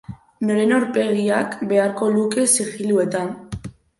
[0.49, 3.31] Noren aurpegiak beharko luke zigiluetan?